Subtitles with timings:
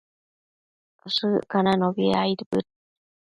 [1.15, 2.67] Shëccananobi aidbëd